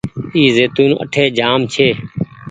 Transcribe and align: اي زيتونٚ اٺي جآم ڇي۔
اي 0.35 0.43
زيتونٚ 0.55 0.97
اٺي 1.03 1.25
جآم 1.37 1.59
ڇي۔ 1.73 1.89